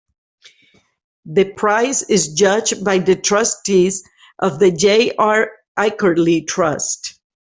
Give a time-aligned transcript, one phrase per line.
[1.27, 4.01] The prize is judged by the trustees
[4.39, 5.11] of the J.
[5.15, 5.51] R.
[5.77, 7.19] Ackerley Trust.